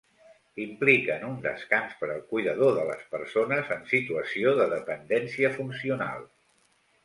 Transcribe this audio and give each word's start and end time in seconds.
Impliquen 0.61 1.25
un 1.27 1.35
descans 1.43 1.93
per 1.99 2.09
al 2.15 2.23
cuidador 2.33 2.73
de 2.79 2.87
les 2.89 3.05
persones 3.13 3.71
en 3.77 3.87
situació 3.95 4.57
de 4.63 4.69
dependència 4.75 5.57
funcional. 5.63 6.31